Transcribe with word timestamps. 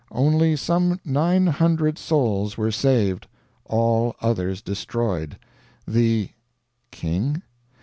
Only 0.09 0.55
some 0.55 0.99
nine 1.05 1.45
hundred 1.45 1.99
souls 1.99 2.57
were 2.57 2.71
saved, 2.71 3.27
all 3.65 4.15
others 4.19 4.63
destroyed. 4.63 5.37
The 5.87 6.29
(king?) 6.89 7.43